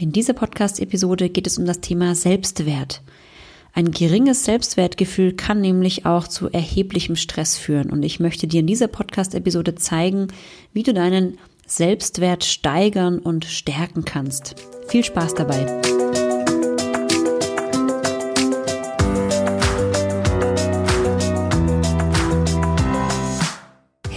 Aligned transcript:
In 0.00 0.12
dieser 0.12 0.32
Podcast-Episode 0.32 1.28
geht 1.28 1.48
es 1.48 1.58
um 1.58 1.66
das 1.66 1.80
Thema 1.80 2.14
Selbstwert. 2.14 3.02
Ein 3.72 3.90
geringes 3.90 4.44
Selbstwertgefühl 4.44 5.32
kann 5.32 5.60
nämlich 5.60 6.06
auch 6.06 6.28
zu 6.28 6.48
erheblichem 6.48 7.16
Stress 7.16 7.58
führen. 7.58 7.90
Und 7.90 8.04
ich 8.04 8.20
möchte 8.20 8.46
dir 8.46 8.60
in 8.60 8.68
dieser 8.68 8.86
Podcast-Episode 8.86 9.74
zeigen, 9.74 10.28
wie 10.72 10.84
du 10.84 10.94
deinen 10.94 11.36
Selbstwert 11.66 12.44
steigern 12.44 13.18
und 13.18 13.44
stärken 13.44 14.04
kannst. 14.04 14.54
Viel 14.86 15.02
Spaß 15.02 15.34
dabei! 15.34 15.97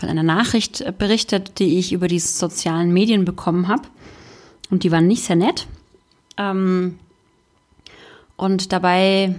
von 0.00 0.08
einer 0.08 0.22
Nachricht 0.22 0.84
berichtet, 0.98 1.58
die 1.58 1.78
ich 1.78 1.92
über 1.92 2.08
die 2.08 2.18
sozialen 2.18 2.92
Medien 2.92 3.24
bekommen 3.24 3.68
habe. 3.68 3.82
Und 4.70 4.82
die 4.82 4.90
waren 4.90 5.06
nicht 5.06 5.24
sehr 5.24 5.36
nett. 5.36 5.66
Ähm, 6.38 6.98
und 8.36 8.72
dabei, 8.72 9.34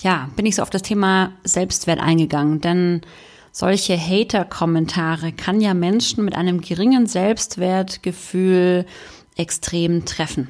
ja, 0.00 0.30
bin 0.36 0.46
ich 0.46 0.54
so 0.54 0.62
auf 0.62 0.70
das 0.70 0.82
Thema 0.82 1.32
Selbstwert 1.42 1.98
eingegangen. 1.98 2.60
Denn 2.60 3.00
solche 3.50 3.98
Hater-Kommentare 3.98 5.32
kann 5.32 5.60
ja 5.60 5.74
Menschen 5.74 6.24
mit 6.24 6.36
einem 6.36 6.60
geringen 6.60 7.06
Selbstwertgefühl 7.06 8.86
extrem 9.36 10.04
treffen. 10.04 10.48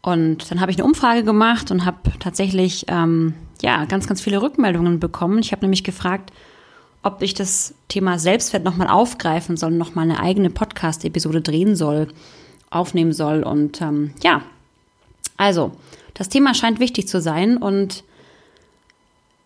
Und 0.00 0.50
dann 0.50 0.60
habe 0.60 0.70
ich 0.70 0.78
eine 0.78 0.86
Umfrage 0.86 1.24
gemacht 1.24 1.70
und 1.70 1.84
habe 1.84 2.12
tatsächlich 2.20 2.86
ähm, 2.88 3.34
ja 3.60 3.84
ganz, 3.84 4.06
ganz 4.06 4.22
viele 4.22 4.40
Rückmeldungen 4.40 5.00
bekommen. 5.00 5.40
Ich 5.40 5.52
habe 5.52 5.62
nämlich 5.62 5.84
gefragt, 5.84 6.32
ob 7.06 7.22
ich 7.22 7.34
das 7.34 7.72
Thema 7.86 8.18
Selbstwert 8.18 8.64
nochmal 8.64 8.88
aufgreifen 8.88 9.56
soll, 9.56 9.70
nochmal 9.70 10.10
eine 10.10 10.18
eigene 10.18 10.50
Podcast-Episode 10.50 11.40
drehen 11.40 11.76
soll, 11.76 12.08
aufnehmen 12.68 13.12
soll. 13.12 13.44
Und 13.44 13.80
ähm, 13.80 14.12
ja, 14.24 14.42
also, 15.36 15.70
das 16.14 16.28
Thema 16.28 16.52
scheint 16.52 16.80
wichtig 16.80 17.06
zu 17.06 17.20
sein 17.20 17.58
und 17.58 18.02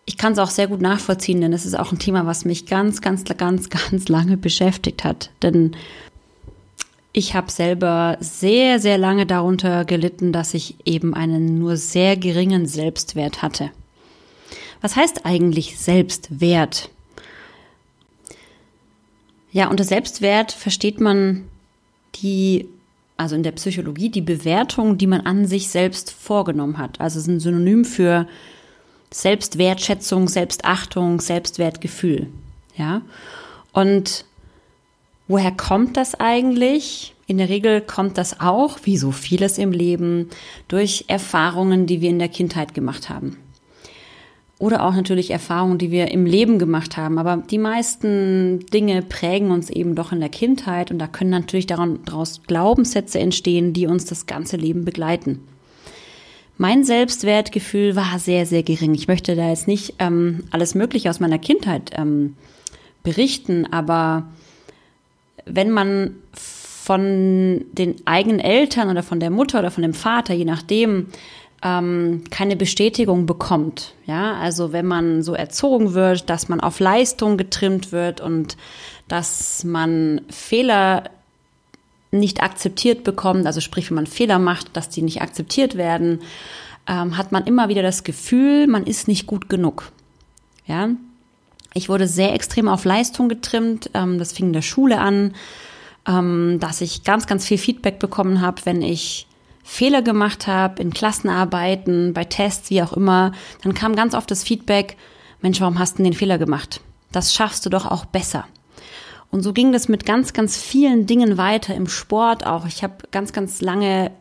ich 0.05 0.17
kann 0.17 0.33
es 0.33 0.39
auch 0.39 0.49
sehr 0.49 0.67
gut 0.67 0.81
nachvollziehen, 0.81 1.39
denn 1.39 1.53
es 1.53 1.67
ist 1.67 1.77
auch 1.77 1.91
ein 1.91 1.99
Thema, 1.99 2.25
was 2.25 2.45
mich 2.45 2.65
ganz, 2.65 2.99
ganz, 2.99 3.23
ganz, 3.25 3.69
ganz 3.69 4.09
lange 4.09 4.37
beschäftigt 4.37 5.03
hat. 5.03 5.29
Denn 5.43 5.75
ich 7.13 7.35
habe 7.35 7.51
selber 7.51 8.17
sehr, 8.21 8.79
sehr 8.79 8.97
lange 8.97 9.27
darunter 9.27 9.85
gelitten, 9.85 10.33
dass 10.33 10.55
ich 10.55 10.77
eben 10.83 11.13
einen 11.13 11.59
nur 11.59 11.77
sehr 11.77 12.17
geringen 12.17 12.65
Selbstwert 12.65 13.43
hatte. 13.43 13.69
Was 14.81 14.95
heißt 14.95 15.27
eigentlich 15.27 15.77
Selbstwert? 15.77 16.89
Ja, 19.51 19.67
unter 19.69 19.83
Selbstwert 19.83 20.51
versteht 20.51 21.01
man 21.01 21.43
die, 22.15 22.67
also 23.17 23.35
in 23.35 23.43
der 23.43 23.51
Psychologie, 23.51 24.09
die 24.09 24.21
Bewertung, 24.21 24.97
die 24.97 25.07
man 25.07 25.21
an 25.21 25.45
sich 25.45 25.69
selbst 25.69 26.11
vorgenommen 26.11 26.77
hat. 26.77 27.01
Also 27.01 27.19
es 27.19 27.25
ist 27.25 27.29
ein 27.29 27.39
Synonym 27.39 27.83
für 27.83 28.27
Selbstwertschätzung, 29.11 30.29
Selbstachtung, 30.29 31.19
Selbstwertgefühl. 31.19 32.27
Ja. 32.77 33.01
Und 33.73 34.25
woher 35.27 35.51
kommt 35.51 35.97
das 35.97 36.15
eigentlich? 36.15 37.13
In 37.27 37.37
der 37.37 37.49
Regel 37.49 37.81
kommt 37.81 38.17
das 38.17 38.39
auch, 38.39 38.79
wie 38.83 38.97
so 38.97 39.11
vieles 39.11 39.57
im 39.57 39.73
Leben, 39.73 40.29
durch 40.69 41.05
Erfahrungen, 41.07 41.87
die 41.87 41.99
wir 41.99 42.09
in 42.09 42.19
der 42.19 42.29
Kindheit 42.29 42.73
gemacht 42.73 43.09
haben 43.09 43.37
oder 44.61 44.85
auch 44.85 44.93
natürlich 44.93 45.31
Erfahrungen, 45.31 45.79
die 45.79 45.89
wir 45.89 46.11
im 46.11 46.27
Leben 46.27 46.59
gemacht 46.59 46.95
haben. 46.95 47.17
Aber 47.17 47.37
die 47.37 47.57
meisten 47.57 48.63
Dinge 48.67 49.01
prägen 49.01 49.49
uns 49.49 49.71
eben 49.71 49.95
doch 49.95 50.11
in 50.11 50.19
der 50.19 50.29
Kindheit 50.29 50.91
und 50.91 50.99
da 50.99 51.07
können 51.07 51.31
natürlich 51.31 51.65
daraus 51.65 52.41
Glaubenssätze 52.45 53.19
entstehen, 53.19 53.73
die 53.73 53.87
uns 53.87 54.05
das 54.05 54.27
ganze 54.27 54.57
Leben 54.57 54.85
begleiten. 54.85 55.39
Mein 56.59 56.83
Selbstwertgefühl 56.83 57.95
war 57.95 58.19
sehr, 58.19 58.45
sehr 58.45 58.61
gering. 58.61 58.93
Ich 58.93 59.07
möchte 59.07 59.35
da 59.35 59.49
jetzt 59.49 59.67
nicht 59.67 59.95
ähm, 59.97 60.43
alles 60.51 60.75
Mögliche 60.75 61.09
aus 61.09 61.19
meiner 61.19 61.39
Kindheit 61.39 61.89
ähm, 61.95 62.35
berichten, 63.01 63.65
aber 63.71 64.27
wenn 65.47 65.71
man 65.71 66.17
von 66.33 67.65
den 67.71 67.95
eigenen 68.05 68.39
Eltern 68.39 68.89
oder 68.89 69.01
von 69.01 69.19
der 69.19 69.31
Mutter 69.31 69.57
oder 69.57 69.71
von 69.71 69.81
dem 69.81 69.95
Vater, 69.95 70.35
je 70.35 70.45
nachdem, 70.45 71.07
ähm, 71.63 72.23
keine 72.29 72.55
Bestätigung 72.55 73.25
bekommt. 73.25 73.93
Ja, 74.05 74.33
also 74.35 74.73
wenn 74.73 74.87
man 74.87 75.23
so 75.23 75.33
erzogen 75.33 75.93
wird, 75.93 76.29
dass 76.29 76.49
man 76.49 76.59
auf 76.59 76.79
Leistung 76.79 77.37
getrimmt 77.37 77.91
wird 77.91 78.21
und 78.21 78.57
dass 79.07 79.63
man 79.63 80.21
Fehler 80.29 81.03
nicht 82.11 82.43
akzeptiert 82.43 83.03
bekommt, 83.03 83.45
also 83.45 83.61
sprich, 83.61 83.89
wenn 83.89 83.95
man 83.95 84.07
Fehler 84.07 84.39
macht, 84.39 84.75
dass 84.75 84.89
die 84.89 85.01
nicht 85.01 85.21
akzeptiert 85.21 85.75
werden, 85.75 86.21
ähm, 86.87 87.17
hat 87.17 87.31
man 87.31 87.45
immer 87.45 87.69
wieder 87.69 87.83
das 87.83 88.03
Gefühl, 88.03 88.67
man 88.67 88.85
ist 88.85 89.07
nicht 89.07 89.27
gut 89.27 89.49
genug. 89.49 89.91
Ja, 90.65 90.89
ich 91.73 91.89
wurde 91.89 92.07
sehr 92.07 92.33
extrem 92.33 92.67
auf 92.67 92.85
Leistung 92.85 93.29
getrimmt. 93.29 93.89
Ähm, 93.93 94.17
das 94.17 94.33
fing 94.33 94.47
in 94.47 94.53
der 94.53 94.61
Schule 94.61 94.99
an, 94.99 95.33
ähm, 96.07 96.57
dass 96.59 96.81
ich 96.81 97.03
ganz, 97.03 97.27
ganz 97.27 97.45
viel 97.45 97.57
Feedback 97.57 97.99
bekommen 97.99 98.41
habe, 98.41 98.61
wenn 98.65 98.81
ich 98.81 99.27
Fehler 99.63 100.01
gemacht 100.01 100.47
habe 100.47 100.81
in 100.81 100.93
Klassenarbeiten, 100.93 102.13
bei 102.13 102.23
Tests, 102.23 102.69
wie 102.69 102.81
auch 102.81 102.93
immer, 102.93 103.31
dann 103.63 103.73
kam 103.73 103.95
ganz 103.95 104.13
oft 104.13 104.29
das 104.31 104.43
Feedback, 104.43 104.97
Mensch, 105.41 105.59
warum 105.59 105.79
hast 105.79 105.97
du 105.97 106.03
den 106.03 106.13
Fehler 106.13 106.37
gemacht? 106.37 106.81
Das 107.11 107.33
schaffst 107.33 107.65
du 107.65 107.69
doch 107.69 107.85
auch 107.85 108.05
besser. 108.05 108.45
Und 109.31 109.43
so 109.43 109.53
ging 109.53 109.71
das 109.71 109.87
mit 109.87 110.05
ganz, 110.05 110.33
ganz 110.33 110.57
vielen 110.57 111.07
Dingen 111.07 111.37
weiter 111.37 111.73
im 111.73 111.87
Sport 111.87 112.45
auch. 112.45 112.65
Ich 112.65 112.83
habe 112.83 112.95
ganz, 113.11 113.33
ganz 113.33 113.61
lange, 113.61 114.11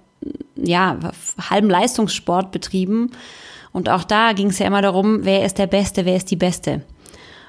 ja, 0.56 0.98
halben 1.50 1.68
Leistungssport 1.68 2.52
betrieben. 2.52 3.10
Und 3.72 3.88
auch 3.88 4.04
da 4.04 4.32
ging 4.32 4.48
es 4.48 4.58
ja 4.58 4.66
immer 4.66 4.82
darum, 4.82 5.24
wer 5.24 5.44
ist 5.44 5.58
der 5.58 5.66
Beste, 5.66 6.04
wer 6.04 6.16
ist 6.16 6.30
die 6.30 6.36
Beste. 6.36 6.82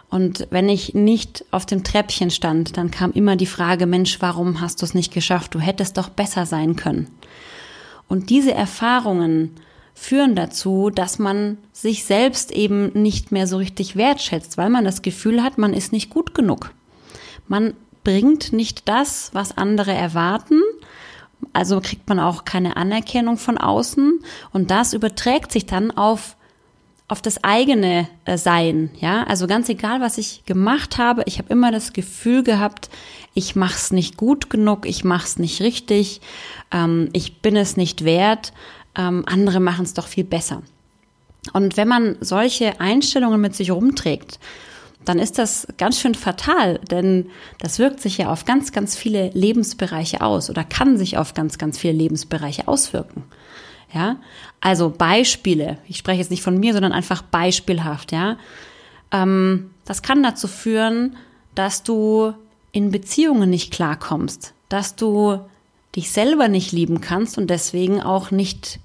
Und 0.10 0.48
wenn 0.50 0.68
ich 0.68 0.94
nicht 0.94 1.46
auf 1.52 1.66
dem 1.66 1.84
Treppchen 1.84 2.32
stand, 2.32 2.76
dann 2.76 2.92
kam 2.92 3.12
immer 3.14 3.38
die 3.38 3.46
Frage, 3.46 3.86
Mensch, 3.86 4.18
warum 4.20 4.60
hast 4.60 4.82
du 4.82 4.86
es 4.86 4.94
nicht 4.94 5.14
geschafft? 5.14 5.56
Du 5.56 5.60
hättest 5.60 5.98
doch 5.98 6.10
besser 6.10 6.46
sein 6.46 6.76
können. 6.76 7.08
Und 8.12 8.30
diese 8.30 8.54
Erfahrungen 8.54 9.56
führen 9.94 10.36
dazu, 10.36 10.90
dass 10.90 11.18
man 11.18 11.58
sich 11.72 12.04
selbst 12.04 12.52
eben 12.52 12.92
nicht 12.92 13.32
mehr 13.32 13.48
so 13.48 13.56
richtig 13.56 13.96
wertschätzt, 13.96 14.58
weil 14.58 14.70
man 14.70 14.84
das 14.84 15.02
Gefühl 15.02 15.42
hat, 15.42 15.58
man 15.58 15.74
ist 15.74 15.94
nicht 15.94 16.10
gut 16.10 16.34
genug. 16.34 16.74
Man 17.48 17.74
bringt 18.04 18.52
nicht 18.52 18.90
das, 18.90 19.30
was 19.32 19.58
andere 19.58 19.94
erwarten, 19.94 20.60
also 21.54 21.80
kriegt 21.80 22.10
man 22.10 22.20
auch 22.20 22.44
keine 22.44 22.76
Anerkennung 22.76 23.38
von 23.38 23.58
außen 23.58 24.20
und 24.52 24.72
das 24.72 24.92
überträgt 24.92 25.54
sich 25.54 25.66
dann 25.66 25.92
auf 25.92 26.36
auf 27.12 27.22
das 27.22 27.44
eigene 27.44 28.08
äh, 28.24 28.38
Sein, 28.38 28.90
ja, 29.02 29.24
also 29.24 29.46
ganz 29.46 29.68
egal, 29.68 30.00
was 30.00 30.18
ich 30.18 30.46
gemacht 30.46 30.98
habe, 30.98 31.24
ich 31.26 31.40
habe 31.40 31.52
immer 31.52 31.70
das 31.70 31.92
Gefühl 31.92 32.42
gehabt, 32.42 32.90
ich 33.34 33.54
mach's 33.58 33.92
nicht 33.92 34.16
gut 34.16 34.50
genug, 34.50 34.86
ich 34.86 35.04
mach's 35.04 35.38
nicht 35.38 35.62
richtig, 35.62 36.22
ähm, 36.72 37.10
ich 37.12 37.42
bin 37.42 37.58
es 37.58 37.76
nicht 37.76 38.06
wert, 38.06 38.54
ähm, 38.98 39.26
andere 39.26 39.60
machen 39.60 39.84
es 39.84 39.94
doch 39.94 40.08
viel 40.08 40.24
besser. 40.24 40.64
Und 41.52 41.76
wenn 41.76 41.90
man 41.90 42.16
solche 42.22 42.80
Einstellungen 42.80 43.42
mit 43.42 43.58
sich 43.58 43.72
rumträgt, 43.72 44.40
dann 45.04 45.20
ist 45.20 45.38
das 45.38 45.68
ganz 45.78 46.00
schön 46.00 46.16
fatal, 46.16 46.80
denn 46.92 47.26
das 47.60 47.78
wirkt 47.78 48.00
sich 48.00 48.20
ja 48.20 48.32
auf 48.32 48.46
ganz, 48.46 48.72
ganz 48.72 48.96
viele 48.96 49.32
Lebensbereiche 49.34 50.22
aus 50.22 50.50
oder 50.50 50.64
kann 50.64 50.98
sich 50.98 51.18
auf 51.18 51.34
ganz, 51.34 51.58
ganz 51.58 51.78
viele 51.78 51.94
Lebensbereiche 51.94 52.70
auswirken. 52.70 53.26
Ja, 53.94 54.18
also 54.62 54.90
Beispiele. 54.90 55.78
Ich 55.88 55.98
spreche 55.98 56.20
jetzt 56.20 56.32
nicht 56.32 56.44
von 56.44 56.58
mir, 56.60 56.74
sondern 56.74 56.94
einfach 56.94 57.22
beispielhaft. 57.22 58.12
Ja, 58.12 58.38
ähm, 59.12 59.72
das 59.86 60.02
kann 60.02 60.24
dazu 60.24 60.48
führen, 60.48 61.18
dass 61.56 61.84
du 61.84 62.34
in 62.72 62.92
Beziehungen 62.92 63.50
nicht 63.50 63.74
klarkommst, 63.74 64.54
dass 64.70 64.96
du 64.96 65.40
dich 65.96 66.12
selber 66.12 66.48
nicht 66.48 66.72
lieben 66.72 67.02
kannst 67.02 67.38
und 67.38 67.50
deswegen 67.50 68.02
auch 68.02 68.32
nicht 68.32 68.80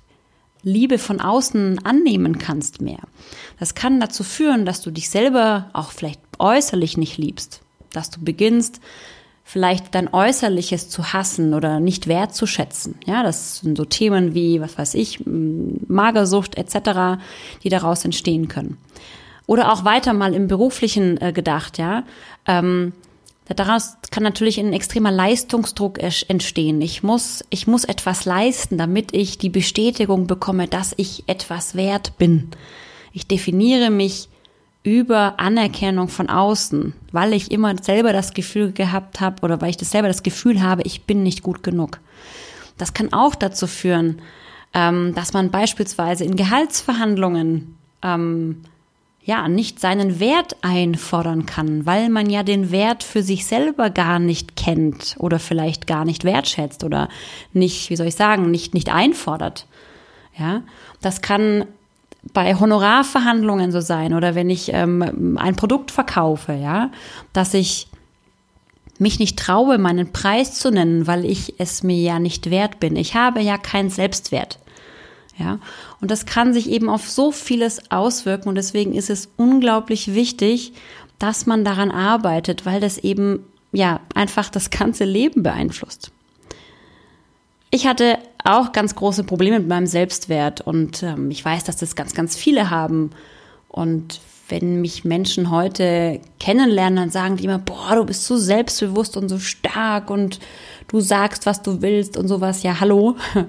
Liebe 0.63 0.99
von 0.99 1.21
außen 1.21 1.85
annehmen 1.85 2.39
kannst 2.39 2.81
mehr. 2.81 2.99
Das 3.61 3.77
kann 3.77 4.01
dazu 4.01 4.25
führen, 4.25 4.67
dass 4.67 4.81
du 4.83 4.91
dich 4.91 5.09
selber 5.09 5.71
auch 5.73 5.93
vielleicht 5.93 6.21
äußerlich 6.41 6.97
nicht 6.97 7.19
liebst, 7.19 7.61
dass 7.93 8.11
du 8.11 8.21
beginnst, 8.21 8.81
vielleicht 9.49 9.95
dein 9.95 10.13
Äußerliches 10.13 10.91
zu 10.91 11.13
hassen 11.13 11.55
oder 11.55 11.79
nicht 11.79 12.09
wertzuschätzen. 12.09 12.97
Ja, 13.07 13.23
das 13.23 13.61
sind 13.61 13.79
so 13.79 13.85
Themen 13.85 14.35
wie, 14.35 14.61
was 14.61 14.77
weiß 14.77 14.95
ich, 14.95 15.21
Magersucht 15.25 16.59
etc., 16.59 17.23
die 17.63 17.69
daraus 17.69 18.05
entstehen 18.05 18.49
können. 18.49 18.77
Oder 19.47 19.73
auch 19.73 19.85
weiter 19.85 20.15
mal 20.15 20.35
im 20.35 20.49
beruflichen 20.49 21.21
äh, 21.21 21.33
gedacht, 21.33 21.79
ja. 21.79 22.03
Ähm, 22.45 22.93
Daraus 23.55 23.99
kann 24.11 24.25
natürlich 24.25 24.59
ein 24.59 24.73
extremer 24.73 25.13
Leistungsdruck 25.13 26.01
entstehen. 26.01 26.81
Ich 26.81 27.05
muss, 27.05 27.45
ich 27.49 27.69
muss 27.69 27.85
etwas 27.85 28.25
leisten, 28.25 28.77
damit 28.77 29.15
ich 29.15 29.39
die 29.39 29.51
Bestätigung 29.51 30.27
bekomme, 30.27 30.67
dass 30.67 30.95
ich 30.97 31.23
etwas 31.29 31.77
wert 31.77 32.19
bin. 32.19 32.51
Ich 33.13 33.29
definiere 33.29 33.91
mich 33.91 34.29
über 34.87 35.41
Anerkennung 35.41 36.09
von 36.09 36.29
außen, 36.29 36.95
weil 37.11 37.33
ich 37.33 37.51
immer 37.51 37.75
selber 37.83 38.13
das 38.13 38.35
Gefühl 38.35 38.71
gehabt 38.71 39.21
habe 39.21 39.43
oder 39.43 39.61
weil 39.61 39.71
ich 39.71 39.77
das 39.77 39.91
selber 39.91 40.07
das 40.07 40.23
Gefühl 40.23 40.63
habe, 40.63 40.83
ich 40.85 41.03
bin 41.03 41.25
nicht 41.25 41.43
gut 41.43 41.65
genug. 41.65 41.99
Das 42.79 42.95
kann 42.95 43.13
auch 43.13 43.35
dazu 43.35 43.67
führen, 43.67 44.23
ähm, 44.75 45.13
dass 45.17 45.33
man 45.33 45.51
beispielsweise 45.51 46.23
in 46.23 46.37
Gehaltsverhandlungen 46.37 47.77
ähm, 48.01 48.63
ja 49.25 49.49
nicht 49.49 49.81
seinen 49.81 50.21
Wert 50.21 50.55
einfordern 50.63 51.47
kann, 51.47 51.85
weil 51.85 52.09
man 52.09 52.31
ja 52.31 52.45
den 52.45 52.71
Wert 52.71 53.03
für 53.03 53.25
sich 53.25 53.45
selber 53.45 53.91
gar 53.91 54.21
nicht 54.21 54.55
kennt 54.55 55.17
oder 55.19 55.41
vielleicht 55.41 55.89
gar 55.89 56.05
nicht 56.05 56.23
wertschätzt 56.23 56.85
oder 56.85 57.09
nicht, 57.53 57.91
wie 57.91 57.97
soll 57.97 58.07
ich 58.07 58.15
sagen, 58.15 58.53
nicht 58.53 58.73
nicht 58.73 58.89
einfordert. 58.89 59.67
Ja, 60.39 60.63
das 61.01 61.23
kann 61.23 61.65
bei 62.33 62.55
Honorarverhandlungen 62.55 63.73
so 63.73 63.81
sein 63.81 64.15
oder 64.15 64.35
wenn 64.35 64.51
ich 64.51 64.73
ähm, 64.73 65.37
ein 65.39 65.57
Produkt 65.57 65.91
verkaufe, 65.91 66.53
ja, 66.53 66.91
dass 67.33 67.55
ich 67.55 67.89
mich 68.99 69.19
nicht 69.19 69.39
traue, 69.39 69.79
meinen 69.79 70.13
Preis 70.13 70.59
zu 70.59 70.71
nennen, 70.71 71.07
weil 71.07 71.25
ich 71.25 71.55
es 71.59 71.83
mir 71.83 71.97
ja 71.97 72.19
nicht 72.19 72.51
wert 72.51 72.81
bin. 72.81 72.97
Ich 72.97 73.15
habe 73.15 73.41
ja 73.41 73.59
keinen 73.59 73.91
Selbstwert. 73.91 74.59
Ja, 75.39 75.59
und 76.01 76.11
das 76.11 76.25
kann 76.25 76.55
sich 76.55 76.71
eben 76.71 76.89
auf 76.89 77.11
so 77.11 77.31
vieles 77.31 77.91
auswirken 77.91 78.49
und 78.49 78.55
deswegen 78.55 78.95
ist 78.95 79.11
es 79.11 79.29
unglaublich 79.37 80.15
wichtig, 80.15 80.73
dass 81.19 81.45
man 81.45 81.63
daran 81.63 81.91
arbeitet, 81.91 82.65
weil 82.65 82.81
das 82.81 82.97
eben 82.97 83.45
ja 83.71 84.01
einfach 84.15 84.49
das 84.49 84.71
ganze 84.71 85.05
Leben 85.05 85.43
beeinflusst. 85.43 86.11
Ich 87.77 87.87
hatte 87.87 88.17
auch 88.43 88.73
ganz 88.73 88.95
große 88.95 89.25
Probleme 89.25 89.59
mit 89.59 89.69
meinem 89.69 89.87
Selbstwert 89.87 90.63
und 90.63 91.03
ähm, 91.03 91.31
ich 91.31 91.45
weiß, 91.45 91.65
dass 91.65 91.77
das 91.77 91.95
ganz, 91.95 92.15
ganz 92.15 92.35
viele 92.35 92.71
haben. 92.71 93.11
Und 93.69 94.19
wenn 94.49 94.81
mich 94.81 95.05
Menschen 95.05 95.51
heute 95.51 96.23
kennenlernen, 96.41 96.97
dann 96.97 97.11
sagen 97.11 97.37
die 97.37 97.45
immer, 97.45 97.59
boah, 97.59 97.97
du 97.97 98.07
bist 98.07 98.25
so 98.25 98.39
selbstbewusst 98.39 99.19
und 99.19 99.29
so 99.29 99.39
stark 99.39 100.09
und 100.09 100.41
du 100.89 101.03
sagst, 101.03 101.45
was 101.45 101.61
du 101.61 101.83
willst 101.83 102.17
und 102.17 102.29
sowas. 102.29 102.63
Ja, 102.63 102.81
hallo. 102.81 103.17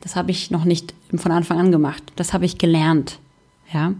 Das 0.00 0.14
habe 0.14 0.30
ich 0.30 0.52
noch 0.52 0.64
nicht 0.64 0.94
von 1.16 1.32
Anfang 1.32 1.58
an 1.58 1.72
gemacht. 1.72 2.02
Das 2.14 2.32
habe 2.32 2.44
ich 2.44 2.58
gelernt. 2.58 3.18
Ja, 3.72 3.92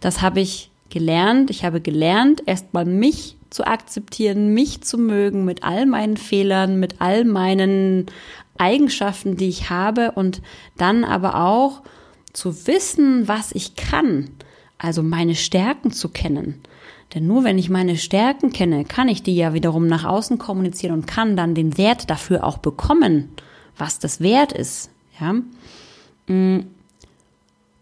das 0.00 0.20
habe 0.20 0.40
ich 0.40 0.70
gelernt. 0.90 1.48
Ich 1.48 1.64
habe 1.64 1.80
gelernt, 1.80 2.42
erstmal 2.46 2.84
mich 2.84 3.36
zu 3.50 3.64
akzeptieren, 3.64 4.52
mich 4.52 4.80
zu 4.80 4.98
mögen 4.98 5.44
mit 5.44 5.62
all 5.62 5.86
meinen 5.86 6.16
Fehlern, 6.16 6.80
mit 6.80 7.00
all 7.00 7.24
meinen 7.24 8.06
Eigenschaften, 8.58 9.36
die 9.36 9.48
ich 9.48 9.70
habe 9.70 10.12
und 10.12 10.42
dann 10.76 11.04
aber 11.04 11.36
auch 11.36 11.82
zu 12.32 12.66
wissen, 12.66 13.28
was 13.28 13.52
ich 13.52 13.76
kann, 13.76 14.30
also 14.78 15.02
meine 15.02 15.34
Stärken 15.34 15.92
zu 15.92 16.08
kennen. 16.08 16.60
Denn 17.14 17.26
nur 17.26 17.44
wenn 17.44 17.58
ich 17.58 17.70
meine 17.70 17.96
Stärken 17.96 18.52
kenne, 18.52 18.84
kann 18.84 19.08
ich 19.08 19.22
die 19.22 19.36
ja 19.36 19.54
wiederum 19.54 19.86
nach 19.86 20.04
außen 20.04 20.38
kommunizieren 20.38 20.94
und 20.94 21.06
kann 21.06 21.36
dann 21.36 21.54
den 21.54 21.78
Wert 21.78 22.10
dafür 22.10 22.44
auch 22.44 22.58
bekommen, 22.58 23.30
was 23.78 23.98
das 24.00 24.20
wert 24.20 24.52
ist. 24.52 24.90
Ja? 25.20 25.34
Mm. 26.26 26.66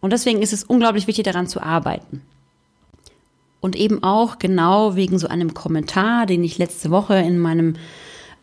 Und 0.01 0.13
deswegen 0.13 0.43
ist 0.43 0.53
es 0.53 0.65
unglaublich 0.65 1.07
wichtig, 1.07 1.25
daran 1.25 1.47
zu 1.47 1.63
arbeiten. 1.63 2.23
Und 3.61 3.77
eben 3.77 4.03
auch 4.03 4.39
genau 4.41 4.97
wegen 4.97 5.19
so 5.19 5.29
einem 5.29 5.55
Kommentar, 5.55 6.27
den 6.27 6.43
ich 6.43 6.59
letzte 6.59 6.91
Woche 6.91 7.15
in 7.15 7.39
meinem 7.39 7.77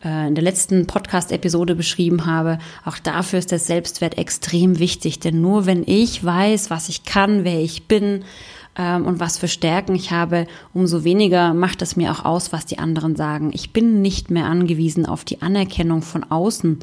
in 0.02 0.34
der 0.34 0.42
letzten 0.42 0.86
Podcast-Episode 0.86 1.74
beschrieben 1.74 2.24
habe. 2.24 2.58
Auch 2.86 2.98
dafür 2.98 3.38
ist 3.38 3.50
der 3.50 3.58
Selbstwert 3.58 4.16
extrem 4.16 4.78
wichtig, 4.78 5.20
denn 5.20 5.42
nur 5.42 5.66
wenn 5.66 5.82
ich 5.86 6.24
weiß, 6.24 6.70
was 6.70 6.88
ich 6.88 7.04
kann, 7.04 7.44
wer 7.44 7.60
ich 7.60 7.82
bin 7.86 8.24
ähm, 8.78 9.04
und 9.04 9.20
was 9.20 9.38
für 9.38 9.48
Stärken 9.48 9.94
ich 9.94 10.10
habe, 10.10 10.46
umso 10.72 11.04
weniger 11.04 11.52
macht 11.52 11.82
es 11.82 11.96
mir 11.96 12.12
auch 12.12 12.24
aus, 12.24 12.50
was 12.50 12.64
die 12.64 12.78
anderen 12.78 13.14
sagen. 13.14 13.50
Ich 13.52 13.72
bin 13.72 14.00
nicht 14.00 14.30
mehr 14.30 14.46
angewiesen 14.46 15.04
auf 15.04 15.24
die 15.24 15.42
Anerkennung 15.42 16.00
von 16.00 16.24
außen. 16.24 16.78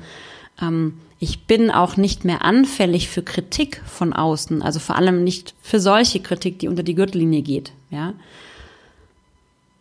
Ähm, 0.61 0.93
ich 1.19 1.45
bin 1.45 1.71
auch 1.71 1.97
nicht 1.97 2.23
mehr 2.23 2.45
anfällig 2.45 3.09
für 3.09 3.23
Kritik 3.23 3.81
von 3.87 4.13
außen, 4.13 4.61
also 4.61 4.79
vor 4.79 4.95
allem 4.95 5.23
nicht 5.23 5.55
für 5.61 5.79
solche 5.79 6.19
Kritik, 6.19 6.59
die 6.59 6.67
unter 6.67 6.83
die 6.83 6.93
Gürtellinie 6.93 7.41
geht. 7.41 7.71
Ja, 7.89 8.13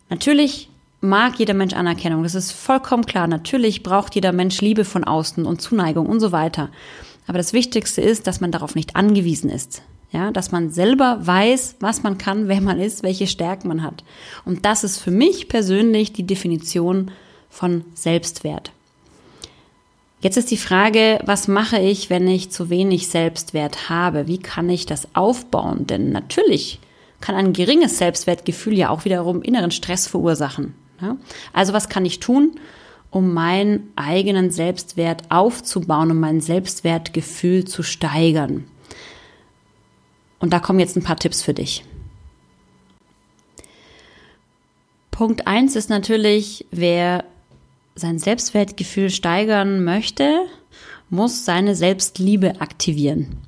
natürlich 0.09 0.71
mag 1.09 1.39
jeder 1.39 1.55
Mensch 1.55 1.75
Anerkennung. 1.75 2.23
Das 2.23 2.35
ist 2.35 2.53
vollkommen 2.53 3.07
klar. 3.07 3.27
Natürlich 3.27 3.83
braucht 3.83 4.15
jeder 4.15 4.33
Mensch 4.33 4.61
Liebe 4.61 4.85
von 4.85 5.05
außen 5.05 5.47
und 5.47 5.63
Zuneigung 5.63 6.07
und 6.07 6.21
so 6.21 6.33
weiter. 6.33 6.71
Aber 7.27 7.39
das 7.39 7.53
Wichtigste 7.53 8.01
ist, 8.01 8.27
dass 8.27 8.41
man 8.41 8.53
darauf 8.53 8.75
nicht 8.75 8.97
angewiesen 8.97 9.51
ist. 9.51 9.83
Ja, 10.13 10.31
dass 10.31 10.53
man 10.53 10.71
selber 10.71 11.19
weiß, 11.21 11.77
was 11.81 12.03
man 12.03 12.17
kann, 12.17 12.49
wer 12.49 12.61
man 12.61 12.81
ist, 12.81 13.03
welche 13.03 13.27
Stärken 13.27 13.69
man 13.69 13.83
hat. 13.83 14.05
Und 14.45 14.65
das 14.65 14.85
ist 14.85 14.99
für 14.99 15.11
mich 15.11 15.49
persönlich 15.49 16.13
die 16.13 16.27
Definition 16.27 17.11
von 17.51 17.85
Selbstwert. 17.95 18.73
Jetzt 20.21 20.37
ist 20.37 20.51
die 20.51 20.57
Frage, 20.57 21.19
was 21.27 21.49
mache 21.49 21.79
ich, 21.79 22.09
wenn 22.09 22.27
ich 22.29 22.51
zu 22.51 22.71
wenig 22.71 23.09
Selbstwert 23.09 23.91
habe? 23.91 24.27
Wie 24.27 24.39
kann 24.39 24.71
ich 24.71 24.87
das 24.87 25.09
aufbauen? 25.15 25.87
Denn 25.87 26.11
natürlich 26.11 26.81
kann 27.21 27.35
ein 27.35 27.53
geringes 27.53 27.99
Selbstwertgefühl 27.99 28.75
ja 28.75 28.91
auch 28.91 29.05
wiederum 29.05 29.43
inneren 29.43 29.71
Stress 29.73 30.07
verursachen. 30.07 30.75
Ja? 31.01 31.17
Also 31.53 31.73
was 31.73 31.89
kann 31.89 32.05
ich 32.05 32.21
tun, 32.21 32.59
um 33.11 33.33
meinen 33.35 33.93
eigenen 33.97 34.51
Selbstwert 34.51 35.31
aufzubauen, 35.31 36.11
um 36.11 36.21
mein 36.21 36.41
Selbstwertgefühl 36.41 37.65
zu 37.65 37.83
steigern? 37.83 38.65
Und 40.39 40.53
da 40.53 40.61
kommen 40.61 40.81
jetzt 40.81 40.97
ein 40.97 41.03
paar 41.03 41.17
Tipps 41.17 41.43
für 41.43 41.55
dich. 41.55 41.85
Punkt 45.11 45.47
eins 45.47 45.77
ist 45.77 45.89
natürlich, 45.89 46.67
wer 46.71 47.25
sein 47.95 48.19
Selbstwertgefühl 48.19 49.09
steigern 49.09 49.83
möchte, 49.83 50.47
muss 51.09 51.45
seine 51.47 51.75
Selbstliebe 51.75 52.61
aktivieren. 52.61 53.39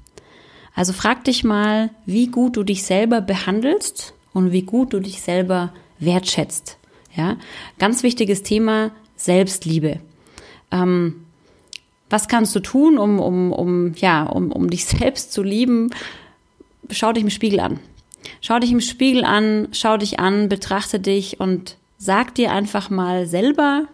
Also 0.74 0.92
frag 0.92 1.24
dich 1.24 1.44
mal, 1.44 1.90
wie 2.06 2.28
gut 2.28 2.56
du 2.56 2.62
dich 2.62 2.84
selber 2.84 3.20
behandelst 3.20 4.14
und 4.32 4.52
wie 4.52 4.62
gut 4.62 4.92
du 4.92 5.00
dich 5.00 5.20
selber 5.20 5.72
wertschätzt. 5.98 6.78
Ja, 7.14 7.36
ganz 7.78 8.02
wichtiges 8.02 8.42
Thema 8.42 8.90
Selbstliebe. 9.16 10.00
Ähm, 10.70 11.24
was 12.10 12.28
kannst 12.28 12.54
du 12.54 12.60
tun, 12.60 12.98
um, 12.98 13.18
um, 13.18 13.52
um, 13.52 13.94
ja, 13.94 14.24
um, 14.24 14.52
um 14.52 14.70
dich 14.70 14.84
selbst 14.86 15.32
zu 15.32 15.42
lieben? 15.42 15.90
Schau 16.90 17.12
dich 17.12 17.24
im 17.24 17.30
Spiegel 17.30 17.60
an. 17.60 17.80
Schau 18.40 18.58
dich 18.58 18.70
im 18.70 18.80
Spiegel 18.80 19.24
an, 19.24 19.68
schau 19.72 19.96
dich 19.96 20.18
an, 20.18 20.48
betrachte 20.48 21.00
dich 21.00 21.40
und 21.40 21.76
sag 21.98 22.34
dir 22.34 22.52
einfach 22.52 22.90
mal 22.90 23.26
selber 23.26 23.88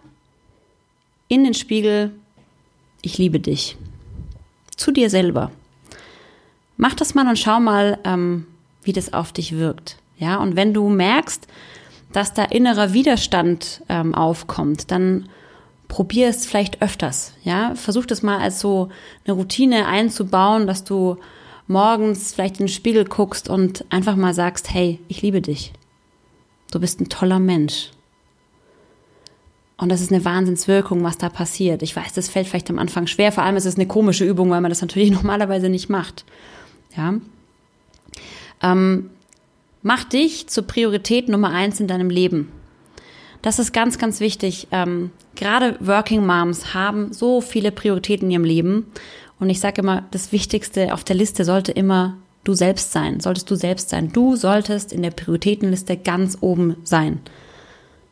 in 1.27 1.43
den 1.43 1.53
Spiegel, 1.53 2.11
ich 3.01 3.17
liebe 3.17 3.39
dich. 3.39 3.77
Zu 4.75 4.91
dir 4.91 5.09
selber. 5.09 5.51
Mach 6.77 6.93
das 6.93 7.15
mal 7.15 7.27
und 7.27 7.39
schau 7.39 7.59
mal, 7.59 7.99
ähm, 8.03 8.45
wie 8.83 8.93
das 8.93 9.13
auf 9.13 9.31
dich 9.31 9.53
wirkt. 9.53 9.97
Ja, 10.17 10.37
und 10.37 10.55
wenn 10.55 10.73
du 10.73 10.89
merkst, 10.89 11.47
dass 12.15 12.33
da 12.33 12.43
innerer 12.45 12.93
Widerstand 12.93 13.81
ähm, 13.89 14.15
aufkommt, 14.15 14.89
dann 14.89 15.27
probier 15.89 16.29
es 16.29 16.45
vielleicht 16.45 16.81
öfters. 16.81 17.33
Ja, 17.43 17.75
versuch 17.75 18.05
das 18.05 18.23
mal 18.23 18.39
als 18.39 18.59
so 18.61 18.89
eine 19.25 19.35
Routine 19.35 19.85
einzubauen, 19.85 20.65
dass 20.65 20.85
du 20.85 21.17
morgens 21.67 22.33
vielleicht 22.33 22.59
in 22.59 22.67
den 22.67 22.71
Spiegel 22.71 23.03
guckst 23.03 23.49
und 23.49 23.83
einfach 23.89 24.15
mal 24.15 24.33
sagst, 24.33 24.73
hey, 24.73 24.99
ich 25.09 25.21
liebe 25.21 25.41
dich. 25.41 25.73
Du 26.71 26.79
bist 26.79 27.01
ein 27.01 27.09
toller 27.09 27.39
Mensch. 27.39 27.91
Und 29.77 29.89
das 29.89 29.99
ist 29.99 30.11
eine 30.11 30.23
Wahnsinnswirkung, 30.23 31.03
was 31.03 31.17
da 31.17 31.27
passiert. 31.27 31.83
Ich 31.83 31.95
weiß, 31.95 32.13
das 32.13 32.29
fällt 32.29 32.47
vielleicht 32.47 32.69
am 32.69 32.79
Anfang 32.79 33.07
schwer. 33.07 33.33
Vor 33.33 33.43
allem 33.43 33.57
ist 33.57 33.65
es 33.65 33.75
eine 33.75 33.87
komische 33.87 34.23
Übung, 34.23 34.49
weil 34.51 34.61
man 34.61 34.71
das 34.71 34.81
natürlich 34.81 35.11
normalerweise 35.11 35.67
nicht 35.67 35.89
macht. 35.89 36.23
Ja. 36.95 37.15
Ähm, 38.61 39.09
Mach 39.87 40.03
dich 40.03 40.47
zur 40.47 40.65
Priorität 40.65 41.29
Nummer 41.29 41.51
eins 41.51 41.79
in 41.79 41.87
deinem 41.87 42.09
Leben. 42.09 42.51
Das 43.43 43.59
ist 43.59 43.71
ganz, 43.71 43.99
ganz 43.99 44.19
wichtig. 44.19 44.67
Ähm, 44.71 45.11
gerade 45.35 45.77
Working 45.79 46.25
Moms 46.25 46.73
haben 46.73 47.13
so 47.13 47.39
viele 47.39 47.71
Prioritäten 47.71 48.25
in 48.25 48.31
ihrem 48.31 48.43
Leben. 48.45 48.91
Und 49.39 49.51
ich 49.51 49.59
sage 49.59 49.81
immer, 49.81 50.03
das 50.09 50.31
Wichtigste 50.31 50.91
auf 50.91 51.03
der 51.03 51.15
Liste 51.15 51.45
sollte 51.45 51.71
immer 51.71 52.17
du 52.43 52.55
selbst 52.55 52.93
sein. 52.93 53.19
Solltest 53.19 53.51
du 53.51 53.53
selbst 53.53 53.89
sein. 53.89 54.11
Du 54.11 54.35
solltest 54.35 54.91
in 54.91 55.03
der 55.03 55.11
Prioritätenliste 55.11 55.97
ganz 55.97 56.39
oben 56.41 56.77
sein. 56.83 57.19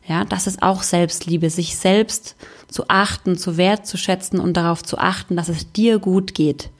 Ja, 0.06 0.24
das 0.24 0.46
ist 0.46 0.62
auch 0.62 0.84
Selbstliebe, 0.84 1.50
sich 1.50 1.76
selbst 1.76 2.36
zu 2.68 2.84
achten, 2.86 3.36
zu 3.36 3.56
wertzuschätzen 3.56 4.38
und 4.38 4.56
darauf 4.56 4.84
zu 4.84 4.96
achten, 4.96 5.34
dass 5.34 5.48
es 5.48 5.72
dir 5.72 5.98
gut 5.98 6.34
geht. 6.34 6.70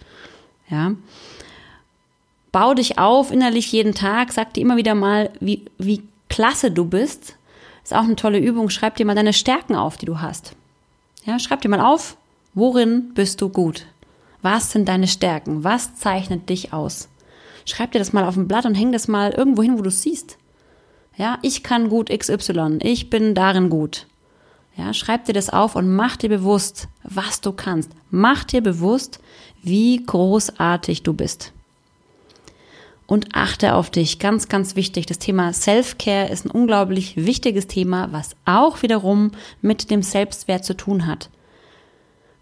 Ja. 0.70 0.94
Bau 2.54 2.72
dich 2.72 3.00
auf 3.00 3.32
innerlich 3.32 3.72
jeden 3.72 3.96
Tag, 3.96 4.30
sag 4.30 4.54
dir 4.54 4.60
immer 4.60 4.76
wieder 4.76 4.94
mal, 4.94 5.32
wie, 5.40 5.64
wie 5.76 6.04
klasse 6.28 6.70
du 6.70 6.84
bist. 6.84 7.34
Ist 7.82 7.92
auch 7.92 8.04
eine 8.04 8.14
tolle 8.14 8.38
Übung. 8.38 8.70
Schreib 8.70 8.94
dir 8.94 9.04
mal 9.04 9.16
deine 9.16 9.32
Stärken 9.32 9.74
auf, 9.74 9.96
die 9.96 10.06
du 10.06 10.20
hast. 10.20 10.54
Ja, 11.24 11.40
schreib 11.40 11.62
dir 11.62 11.68
mal 11.68 11.80
auf, 11.80 12.16
worin 12.54 13.12
bist 13.12 13.40
du 13.40 13.48
gut? 13.48 13.86
Was 14.40 14.70
sind 14.70 14.88
deine 14.88 15.08
Stärken? 15.08 15.64
Was 15.64 15.96
zeichnet 15.96 16.48
dich 16.48 16.72
aus? 16.72 17.08
Schreib 17.64 17.90
dir 17.90 17.98
das 17.98 18.12
mal 18.12 18.22
auf 18.22 18.36
ein 18.36 18.46
Blatt 18.46 18.66
und 18.66 18.76
häng 18.76 18.92
das 18.92 19.08
mal 19.08 19.32
irgendwo 19.32 19.64
hin, 19.64 19.76
wo 19.76 19.82
du 19.82 19.88
es 19.88 20.02
siehst. 20.02 20.38
Ja, 21.16 21.40
ich 21.42 21.64
kann 21.64 21.88
gut 21.88 22.08
XY. 22.08 22.78
Ich 22.82 23.10
bin 23.10 23.34
darin 23.34 23.68
gut. 23.68 24.06
Ja, 24.76 24.94
schreib 24.94 25.24
dir 25.24 25.32
das 25.32 25.50
auf 25.50 25.74
und 25.74 25.92
mach 25.92 26.16
dir 26.16 26.28
bewusst, 26.28 26.86
was 27.02 27.40
du 27.40 27.50
kannst. 27.50 27.90
Mach 28.12 28.44
dir 28.44 28.60
bewusst, 28.60 29.18
wie 29.64 30.00
großartig 30.06 31.02
du 31.02 31.14
bist. 31.14 31.52
Und 33.06 33.34
achte 33.34 33.74
auf 33.74 33.90
dich. 33.90 34.18
Ganz, 34.18 34.48
ganz 34.48 34.76
wichtig. 34.76 35.06
Das 35.06 35.18
Thema 35.18 35.52
Self-Care 35.52 36.30
ist 36.30 36.46
ein 36.46 36.50
unglaublich 36.50 37.16
wichtiges 37.16 37.66
Thema, 37.66 38.12
was 38.12 38.34
auch 38.46 38.82
wiederum 38.82 39.32
mit 39.60 39.90
dem 39.90 40.02
Selbstwert 40.02 40.64
zu 40.64 40.74
tun 40.74 41.06
hat. 41.06 41.28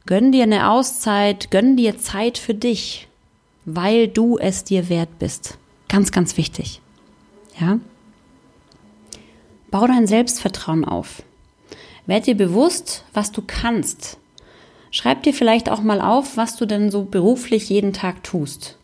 Gönn 0.07 0.33
dir 0.33 0.45
eine 0.45 0.71
Auszeit, 0.71 1.50
gönn 1.50 1.76
dir 1.76 1.99
Zeit 1.99 2.38
für 2.38 2.54
dich, 2.54 3.09
weil 3.64 4.09
du 4.09 4.38
es 4.38 4.64
dir 4.64 4.88
wert 4.88 5.19
bist. 5.19 5.59
Ganz, 5.88 6.12
ganz 6.12 6.37
wichtig. 6.37 6.81
Ja? 7.59 7.78
Bau 9.71 9.87
dein 9.87 10.07
Selbstvertrauen 10.07 10.85
auf. 10.85 11.23
Werd 12.07 12.26
dir 12.26 12.37
bewusst, 12.37 13.04
was 13.12 13.33
du 13.33 13.42
kannst. 13.47 14.19
Schreib 14.90 15.23
dir 15.23 15.33
vielleicht 15.33 15.71
auch 15.71 15.81
mal 15.81 16.00
auf, 16.00 16.37
was 16.37 16.57
du 16.57 16.66
denn 16.66 16.90
so 16.90 17.04
beruflich 17.04 17.69
jeden 17.69 17.92
Tag 17.92 18.23
tust. 18.25 18.76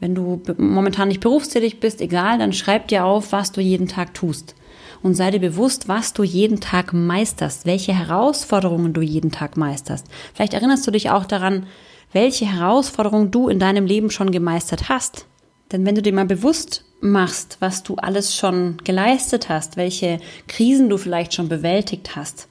Wenn 0.00 0.14
du 0.14 0.42
momentan 0.58 1.08
nicht 1.08 1.20
berufstätig 1.20 1.80
bist, 1.80 2.00
egal, 2.00 2.38
dann 2.38 2.52
schreib 2.52 2.88
dir 2.88 3.04
auf, 3.04 3.32
was 3.32 3.52
du 3.52 3.60
jeden 3.60 3.88
Tag 3.88 4.14
tust 4.14 4.54
und 5.02 5.14
sei 5.14 5.30
dir 5.30 5.40
bewusst, 5.40 5.88
was 5.88 6.12
du 6.12 6.22
jeden 6.22 6.60
Tag 6.60 6.92
meisterst, 6.92 7.66
welche 7.66 7.94
Herausforderungen 7.94 8.92
du 8.92 9.00
jeden 9.00 9.30
Tag 9.30 9.56
meisterst. 9.56 10.06
Vielleicht 10.34 10.54
erinnerst 10.54 10.86
du 10.86 10.90
dich 10.90 11.10
auch 11.10 11.24
daran, 11.24 11.66
welche 12.12 12.46
Herausforderungen 12.46 13.30
du 13.30 13.48
in 13.48 13.58
deinem 13.58 13.86
Leben 13.86 14.10
schon 14.10 14.30
gemeistert 14.30 14.88
hast. 14.88 15.26
Denn 15.72 15.84
wenn 15.84 15.94
du 15.94 16.02
dir 16.02 16.12
mal 16.12 16.26
bewusst 16.26 16.84
machst, 17.00 17.58
was 17.60 17.82
du 17.82 17.96
alles 17.96 18.36
schon 18.36 18.78
geleistet 18.84 19.48
hast, 19.48 19.76
welche 19.76 20.20
Krisen 20.46 20.88
du 20.88 20.96
vielleicht 20.96 21.34
schon 21.34 21.48
bewältigt 21.48 22.16
hast, 22.16 22.48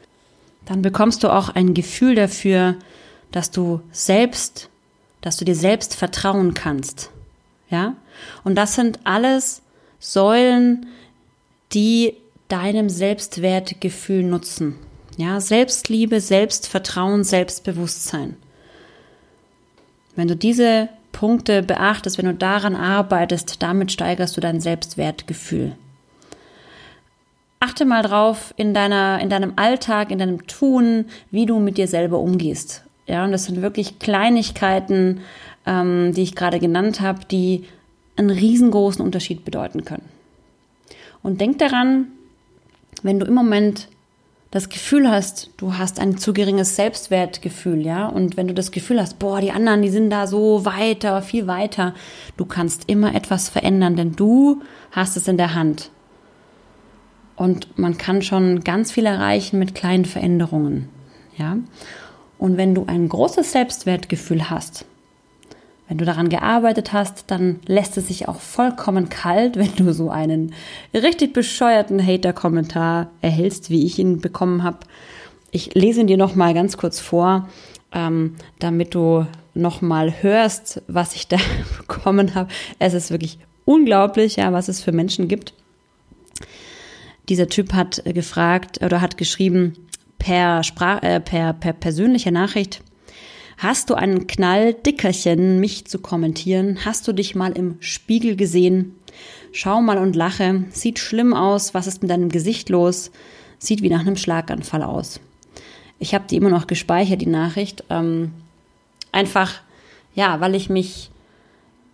dann 0.66 0.82
bekommst 0.82 1.24
du 1.24 1.30
auch 1.30 1.50
ein 1.50 1.74
Gefühl 1.74 2.16
dafür, 2.16 2.76
dass 3.32 3.52
du 3.52 3.82
selbst, 3.92 4.70
dass 5.22 5.38
du 5.38 5.46
dir 5.46 5.56
selbst 5.56 5.96
vertrauen 5.96 6.54
kannst. 6.54 7.12
Ja? 7.70 7.96
Und 8.44 8.56
das 8.56 8.76
sind 8.76 9.00
alles 9.04 9.62
Säulen, 10.00 10.88
die 11.74 12.16
deinem 12.48 12.90
Selbstwertgefühl 12.90 14.24
nutzen. 14.24 14.76
Ja, 15.18 15.40
Selbstliebe, 15.40 16.20
Selbstvertrauen, 16.20 17.24
Selbstbewusstsein. 17.24 18.36
Wenn 20.16 20.28
du 20.28 20.36
diese 20.36 20.90
Punkte 21.12 21.64
beachtest, 21.64 22.18
wenn 22.18 22.26
du 22.26 22.34
daran 22.34 22.76
arbeitest, 22.76 23.62
damit 23.64 23.92
steigerst 23.92 24.36
du 24.36 24.42
dein 24.42 24.60
Selbstwertgefühl. 24.60 25.76
Achte 27.62 27.86
mal 27.86 28.04
drauf 28.04 28.54
in 28.58 28.74
deiner, 28.74 29.20
in 29.22 29.30
deinem 29.30 29.54
Alltag, 29.56 30.12
in 30.12 30.20
deinem 30.20 30.46
Tun, 30.46 31.06
wie 31.32 31.46
du 31.46 31.60
mit 31.60 31.78
dir 31.78 31.88
selber 31.88 32.20
umgehst. 32.20 32.84
Ja, 33.08 33.24
und 33.24 33.32
das 33.32 33.46
sind 33.46 33.62
wirklich 33.62 34.00
Kleinigkeiten, 34.00 35.22
ähm, 35.66 36.14
die 36.14 36.24
ich 36.24 36.36
gerade 36.36 36.60
genannt 36.60 37.02
habe, 37.02 37.26
die 37.26 37.66
einen 38.16 38.30
riesengroßen 38.30 39.04
Unterschied 39.04 39.46
bedeuten 39.46 39.86
können. 39.86 40.10
Und 41.22 41.42
denk 41.42 41.60
daran, 41.60 42.08
wenn 43.04 43.20
du 43.20 43.26
im 43.26 43.34
Moment 43.34 43.90
das 44.52 44.70
Gefühl 44.70 45.10
hast, 45.10 45.50
du 45.58 45.78
hast 45.78 46.00
ein 46.00 46.18
zu 46.18 46.32
geringes 46.32 46.78
Selbstwertgefühl, 46.78 47.86
ja, 47.86 48.08
und 48.08 48.38
wenn 48.38 48.48
du 48.48 48.54
das 48.54 48.72
Gefühl 48.72 49.02
hast, 49.02 49.20
boah, 49.20 49.42
die 49.42 49.52
anderen, 49.52 49.82
die 49.82 49.90
sind 49.90 50.10
da 50.10 50.28
so 50.28 50.64
weiter, 50.64 51.22
viel 51.22 51.46
weiter, 51.46 51.94
du 52.38 52.46
kannst 52.46 52.88
immer 52.88 53.14
etwas 53.16 53.50
verändern, 53.50 53.98
denn 53.98 54.16
du 54.16 54.62
hast 54.92 55.18
es 55.18 55.28
in 55.28 55.38
der 55.38 55.56
Hand. 55.56 55.92
Und 57.36 57.78
man 57.78 57.98
kann 57.98 58.22
schon 58.22 58.62
ganz 58.64 58.94
viel 58.94 59.06
erreichen 59.06 59.60
mit 59.60 59.76
kleinen 59.76 60.06
Veränderungen, 60.06 60.88
ja. 61.38 61.58
Und 62.38 62.56
wenn 62.56 62.76
du 62.76 62.86
ein 62.88 63.10
großes 63.10 63.52
Selbstwertgefühl 63.52 64.50
hast, 64.50 64.86
wenn 65.88 65.98
du 65.98 66.06
daran 66.06 66.30
gearbeitet 66.30 66.94
hast, 66.94 67.26
dann 67.28 67.60
lässt 67.68 67.98
es 67.98 68.08
sich 68.08 68.28
auch 68.28 68.40
vollkommen 68.40 69.10
kalt, 69.10 69.56
wenn 69.56 69.76
du 69.76 69.94
so 69.94 70.10
einen 70.10 70.54
richtig 70.94 71.34
bescheuerten 71.34 72.06
Hater-Kommentar 72.06 73.12
erhältst, 73.22 73.70
wie 73.70 73.86
ich 73.86 74.00
ihn 74.00 74.20
bekommen 74.20 74.64
habe. 74.64 74.80
Ich 75.52 75.74
lese 75.76 76.02
ihn 76.02 76.08
dir 76.08 76.18
noch 76.18 76.36
mal 76.36 76.54
ganz 76.54 76.78
kurz 76.78 77.00
vor, 77.00 77.48
ähm, 77.94 78.36
damit 78.60 78.96
du 78.96 79.26
noch 79.54 79.82
mal 79.82 80.22
hörst, 80.22 80.82
was 80.88 81.16
ich 81.16 81.28
da 81.28 81.38
bekommen 81.78 82.36
habe. 82.36 82.50
Es 82.80 82.94
ist 82.94 83.12
wirklich 83.12 83.38
unglaublich, 83.64 84.38
ja, 84.38 84.52
was 84.52 84.68
es 84.68 84.82
für 84.82 84.92
Menschen 84.92 85.28
gibt. 85.28 85.54
Dieser 87.30 87.48
Typ 87.48 87.74
hat 87.74 88.04
gefragt 88.06 88.84
oder 88.84 89.02
hat 89.02 89.18
geschrieben 89.18 89.76
per 90.20 90.64
Sprach, 90.64 91.02
äh, 91.04 91.20
per, 91.20 91.54
per 91.54 91.74
persönlicher 91.74 92.32
Nachricht. 92.32 92.82
Hast 93.58 93.90
du 93.90 93.96
einen 93.96 94.28
Knall, 94.28 94.74
Dickerchen, 94.74 95.60
mich 95.60 95.86
zu 95.86 96.00
kommentieren? 96.00 96.80
Hast 96.84 97.08
du 97.08 97.14
dich 97.14 97.36
mal 97.36 97.54
im 97.54 97.78
Spiegel 97.80 98.36
gesehen? 98.36 98.96
Schau 99.54 99.82
mal 99.82 99.98
und 99.98 100.16
lache. 100.16 100.66
Sieht 100.72 101.00
schlimm 101.00 101.34
aus. 101.34 101.74
Was 101.74 101.88
ist 101.88 102.02
mit 102.02 102.12
deinem 102.12 102.30
Gesicht 102.30 102.70
los? 102.70 103.12
Sieht 103.58 103.82
wie 103.82 103.90
nach 103.90 104.02
einem 104.02 104.18
Schlaganfall 104.18 104.84
aus. 104.84 105.22
Ich 106.00 106.14
habe 106.14 106.26
die 106.30 106.36
immer 106.36 106.50
noch 106.50 106.68
gespeichert, 106.68 107.22
die 107.22 107.28
Nachricht. 107.28 107.86
Ähm, 107.90 108.34
einfach, 109.14 109.62
ja, 110.14 110.42
weil 110.42 110.56
ich 110.56 110.70
mich 110.70 111.10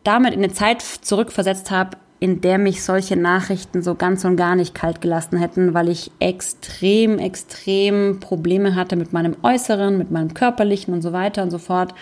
damit 0.04 0.34
in 0.34 0.44
eine 0.44 0.52
Zeit 0.52 0.82
zurückversetzt 0.82 1.70
habe, 1.70 1.98
in 2.22 2.40
der 2.40 2.60
mich 2.60 2.84
solche 2.84 3.16
Nachrichten 3.16 3.82
so 3.82 3.96
ganz 3.96 4.24
und 4.26 4.36
gar 4.38 4.56
nicht 4.56 4.76
kalt 4.76 5.02
gelassen 5.02 5.40
hätten, 5.40 5.74
weil 5.74 5.90
ich 5.90 6.12
extrem, 6.20 7.18
extrem 7.18 8.20
Probleme 8.20 8.76
hatte 8.76 8.96
mit 8.96 9.12
meinem 9.12 9.36
Äußeren, 9.42 9.98
mit 9.98 10.12
meinem 10.12 10.36
Körperlichen 10.36 10.94
und 10.94 11.02
so 11.02 11.14
weiter 11.14 11.42
und 11.42 11.50
so 11.50 11.58
fort. 11.58 11.96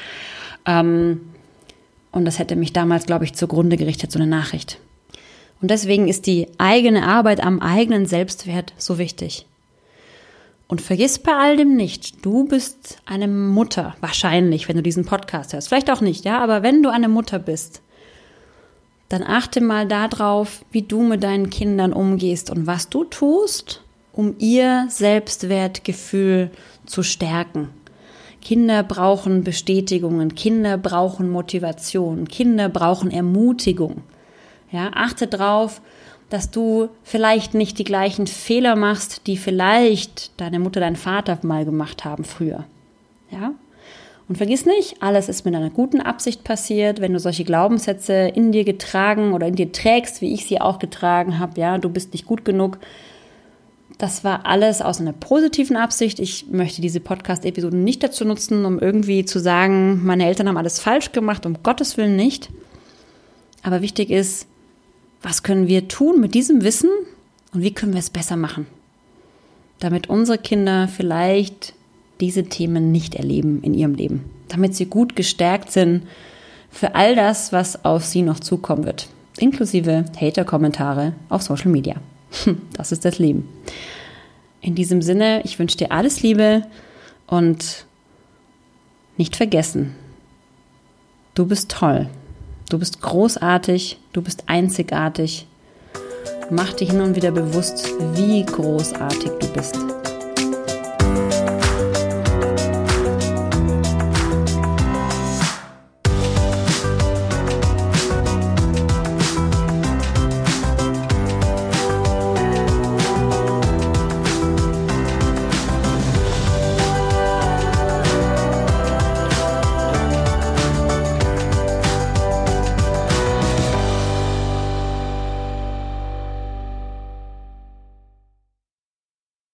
Ähm, 0.65 1.21
und 2.11 2.25
das 2.25 2.37
hätte 2.37 2.57
mich 2.57 2.73
damals, 2.73 3.05
glaube 3.05 3.23
ich, 3.23 3.33
zugrunde 3.33 3.77
gerichtet, 3.77 4.11
so 4.11 4.19
eine 4.19 4.27
Nachricht. 4.27 4.79
Und 5.61 5.71
deswegen 5.71 6.09
ist 6.09 6.27
die 6.27 6.47
eigene 6.57 7.07
Arbeit 7.07 7.41
am 7.41 7.61
eigenen 7.61 8.05
Selbstwert 8.05 8.73
so 8.77 8.97
wichtig. 8.97 9.45
Und 10.67 10.81
vergiss 10.81 11.17
bei 11.17 11.31
all 11.31 11.55
dem 11.55 11.77
nicht, 11.77 12.25
du 12.25 12.43
bist 12.43 12.97
eine 13.05 13.29
Mutter, 13.29 13.95
wahrscheinlich, 14.01 14.67
wenn 14.67 14.75
du 14.75 14.83
diesen 14.83 15.05
Podcast 15.05 15.53
hörst. 15.53 15.69
Vielleicht 15.69 15.89
auch 15.89 16.01
nicht, 16.01 16.25
ja, 16.25 16.39
aber 16.41 16.61
wenn 16.61 16.83
du 16.83 16.89
eine 16.89 17.07
Mutter 17.07 17.39
bist, 17.39 17.81
dann 19.09 19.23
achte 19.23 19.59
mal 19.61 19.87
darauf, 19.87 20.63
wie 20.71 20.83
du 20.83 21.01
mit 21.01 21.23
deinen 21.23 21.49
Kindern 21.49 21.93
umgehst 21.93 22.49
und 22.49 22.67
was 22.67 22.89
du 22.89 23.03
tust, 23.03 23.81
um 24.13 24.35
ihr 24.37 24.85
Selbstwertgefühl 24.89 26.51
zu 26.85 27.03
stärken. 27.03 27.69
Kinder 28.41 28.83
brauchen 28.83 29.43
Bestätigungen, 29.43 30.35
Kinder 30.35 30.77
brauchen 30.77 31.29
Motivation, 31.29 32.27
Kinder 32.27 32.69
brauchen 32.69 33.11
Ermutigung. 33.11 34.03
Ja, 34.71 34.91
achte 34.93 35.27
darauf, 35.27 35.81
dass 36.29 36.51
du 36.51 36.89
vielleicht 37.03 37.53
nicht 37.55 37.79
die 37.79 37.83
gleichen 37.83 38.27
Fehler 38.27 38.75
machst, 38.75 39.25
die 39.27 39.35
vielleicht 39.35 40.39
deine 40.39 40.59
Mutter, 40.59 40.79
dein 40.79 40.95
Vater 40.95 41.39
mal 41.41 41.65
gemacht 41.65 42.05
haben 42.05 42.23
früher. 42.23 42.65
Ja? 43.31 43.53
Und 44.29 44.35
vergiss 44.35 44.67
nicht, 44.67 45.01
alles 45.01 45.27
ist 45.27 45.43
mit 45.43 45.55
einer 45.55 45.71
guten 45.71 46.01
Absicht 46.01 46.43
passiert. 46.43 47.01
Wenn 47.01 47.13
du 47.13 47.19
solche 47.19 47.43
Glaubenssätze 47.43 48.13
in 48.13 48.51
dir 48.51 48.63
getragen 48.63 49.33
oder 49.33 49.47
in 49.47 49.55
dir 49.55 49.71
trägst, 49.71 50.21
wie 50.21 50.31
ich 50.35 50.45
sie 50.45 50.61
auch 50.61 50.77
getragen 50.77 51.39
habe, 51.39 51.59
ja, 51.59 51.79
du 51.79 51.89
bist 51.89 52.13
nicht 52.13 52.27
gut 52.27 52.45
genug. 52.45 52.77
Das 53.97 54.23
war 54.23 54.45
alles 54.45 54.83
aus 54.83 55.01
einer 55.01 55.13
positiven 55.13 55.75
Absicht. 55.75 56.19
Ich 56.19 56.45
möchte 56.51 56.79
diese 56.79 56.99
Podcast-Episoden 56.99 57.83
nicht 57.83 58.03
dazu 58.03 58.23
nutzen, 58.23 58.65
um 58.65 58.77
irgendwie 58.77 59.25
zu 59.25 59.39
sagen, 59.39 60.05
meine 60.05 60.27
Eltern 60.27 60.47
haben 60.47 60.57
alles 60.57 60.79
falsch 60.79 61.11
gemacht, 61.11 61.47
um 61.47 61.63
Gottes 61.63 61.97
Willen 61.97 62.15
nicht. 62.15 62.51
Aber 63.63 63.81
wichtig 63.81 64.11
ist, 64.11 64.45
was 65.23 65.41
können 65.41 65.67
wir 65.67 65.87
tun 65.87 66.21
mit 66.21 66.35
diesem 66.35 66.63
Wissen 66.63 66.91
und 67.51 67.63
wie 67.63 67.73
können 67.73 67.93
wir 67.93 67.99
es 67.99 68.11
besser 68.11 68.35
machen? 68.35 68.67
Damit 69.79 70.07
unsere 70.07 70.37
Kinder 70.37 70.87
vielleicht 70.87 71.73
diese 72.19 72.43
Themen 72.43 72.91
nicht 72.91 73.15
erleben 73.15 73.61
in 73.63 73.73
ihrem 73.73 73.93
Leben, 73.93 74.25
damit 74.47 74.75
sie 74.75 74.85
gut 74.85 75.15
gestärkt 75.15 75.71
sind 75.71 76.03
für 76.69 76.95
all 76.95 77.15
das, 77.15 77.51
was 77.51 77.85
auf 77.85 78.05
sie 78.05 78.21
noch 78.21 78.39
zukommen 78.39 78.85
wird, 78.85 79.07
inklusive 79.37 80.05
Hater-Kommentare 80.19 81.13
auf 81.29 81.41
Social 81.41 81.71
Media. 81.71 81.95
Das 82.73 82.91
ist 82.91 83.05
das 83.05 83.19
Leben. 83.19 83.49
In 84.61 84.75
diesem 84.75 85.01
Sinne, 85.01 85.41
ich 85.43 85.57
wünsche 85.57 85.77
dir 85.77 85.91
alles 85.91 86.21
Liebe 86.21 86.63
und 87.27 87.85
nicht 89.17 89.35
vergessen, 89.35 89.95
du 91.33 91.45
bist 91.45 91.71
toll, 91.71 92.07
du 92.69 92.79
bist 92.79 93.01
großartig, 93.01 93.99
du 94.13 94.21
bist 94.21 94.43
einzigartig. 94.47 95.47
Mach 96.51 96.73
dir 96.73 96.87
hin 96.87 97.01
und 97.01 97.15
wieder 97.15 97.31
bewusst, 97.31 97.93
wie 98.15 98.43
großartig 98.43 99.31
du 99.39 99.47
bist. 99.53 99.98